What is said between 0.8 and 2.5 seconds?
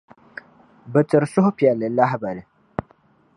bɛ tiri suhupεlli lahibali.